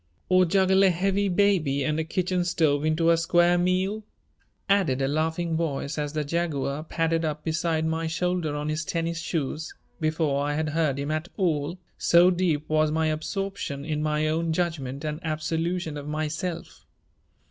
[0.29, 4.03] "Or juggle a heavy baby and a kitchen stove into a square meal?"
[4.67, 9.19] added a laughing voice as the Jaguar padded up beside my shoulder on his tennis
[9.19, 14.27] shoes before I had heard him at all, so deep was my absorption in my
[14.27, 16.87] own judgment and absolution of myself.